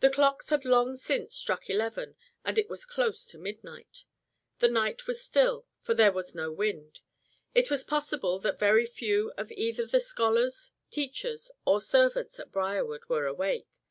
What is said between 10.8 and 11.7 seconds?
teachers,